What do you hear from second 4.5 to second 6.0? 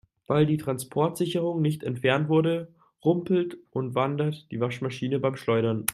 Waschmaschine beim Schleudern.